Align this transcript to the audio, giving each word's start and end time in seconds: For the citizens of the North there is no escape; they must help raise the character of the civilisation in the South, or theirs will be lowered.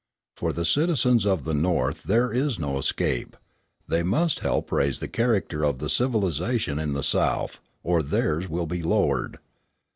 For 0.35 0.51
the 0.51 0.65
citizens 0.65 1.27
of 1.27 1.43
the 1.43 1.53
North 1.53 2.01
there 2.01 2.33
is 2.33 2.57
no 2.57 2.79
escape; 2.79 3.37
they 3.87 4.01
must 4.01 4.39
help 4.39 4.71
raise 4.71 4.97
the 4.97 5.07
character 5.07 5.63
of 5.63 5.77
the 5.77 5.91
civilisation 5.91 6.79
in 6.79 6.93
the 6.93 7.03
South, 7.03 7.61
or 7.83 8.01
theirs 8.01 8.49
will 8.49 8.65
be 8.65 8.81
lowered. 8.81 9.37